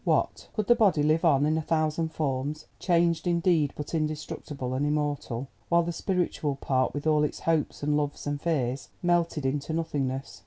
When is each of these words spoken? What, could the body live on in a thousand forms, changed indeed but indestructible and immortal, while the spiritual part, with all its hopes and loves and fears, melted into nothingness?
What, 0.03 0.49
could 0.55 0.65
the 0.65 0.73
body 0.73 1.03
live 1.03 1.23
on 1.23 1.45
in 1.45 1.59
a 1.59 1.61
thousand 1.61 2.11
forms, 2.11 2.65
changed 2.79 3.27
indeed 3.27 3.71
but 3.75 3.93
indestructible 3.93 4.73
and 4.73 4.83
immortal, 4.83 5.47
while 5.69 5.83
the 5.83 5.91
spiritual 5.91 6.55
part, 6.55 6.95
with 6.95 7.05
all 7.05 7.23
its 7.23 7.41
hopes 7.41 7.83
and 7.83 7.95
loves 7.95 8.25
and 8.25 8.41
fears, 8.41 8.89
melted 9.03 9.45
into 9.45 9.73
nothingness? 9.73 10.39